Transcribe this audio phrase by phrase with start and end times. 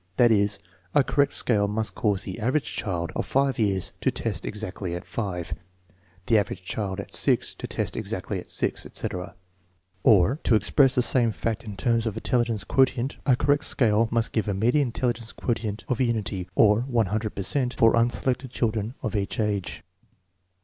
[0.17, 0.57] That is,
[0.95, 5.05] a correct scale must cause the average child of 5 years to test exactly at
[5.05, 5.53] 5,
[6.25, 9.35] the average child at 6 to test exactly at 6, etc.
[10.01, 14.07] Or, to express the same fact in terms of intelligence quotient, 1 a correct scale
[14.09, 18.95] must give a median intelligence quotient of unity, or 100 per cent, for unselected children
[19.03, 19.83] of each age.